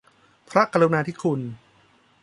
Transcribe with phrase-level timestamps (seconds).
[0.49, 1.39] พระกรุณาธิคุณ